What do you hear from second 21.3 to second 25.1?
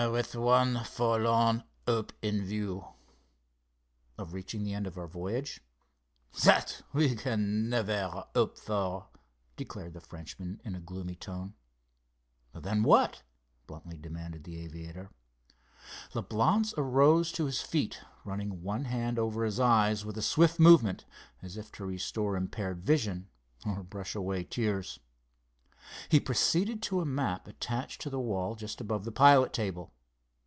as if to restore impaired vision or brush away tears.